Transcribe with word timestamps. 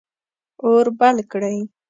اور 0.65 0.83
بل 0.99 1.15
کړئ 1.31 1.57